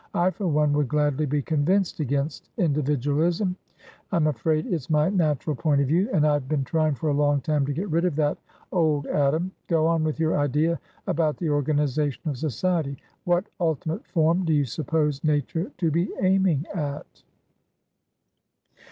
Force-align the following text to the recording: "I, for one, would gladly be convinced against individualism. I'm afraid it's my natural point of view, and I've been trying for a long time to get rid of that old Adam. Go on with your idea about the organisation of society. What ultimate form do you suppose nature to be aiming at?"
"I, 0.15 0.31
for 0.31 0.47
one, 0.47 0.73
would 0.73 0.87
gladly 0.87 1.27
be 1.27 1.43
convinced 1.43 1.99
against 1.99 2.49
individualism. 2.57 3.55
I'm 4.11 4.25
afraid 4.25 4.65
it's 4.65 4.89
my 4.89 5.09
natural 5.11 5.55
point 5.55 5.79
of 5.79 5.89
view, 5.89 6.09
and 6.11 6.25
I've 6.25 6.49
been 6.49 6.63
trying 6.63 6.95
for 6.95 7.09
a 7.09 7.13
long 7.13 7.39
time 7.39 7.67
to 7.67 7.71
get 7.71 7.87
rid 7.87 8.05
of 8.05 8.15
that 8.15 8.39
old 8.71 9.05
Adam. 9.05 9.51
Go 9.67 9.85
on 9.85 10.03
with 10.03 10.19
your 10.19 10.39
idea 10.39 10.79
about 11.05 11.37
the 11.37 11.51
organisation 11.51 12.27
of 12.27 12.37
society. 12.39 12.97
What 13.25 13.45
ultimate 13.59 14.07
form 14.07 14.43
do 14.43 14.53
you 14.53 14.65
suppose 14.65 15.23
nature 15.23 15.71
to 15.77 15.91
be 15.91 16.11
aiming 16.19 16.65
at?" 16.73 17.21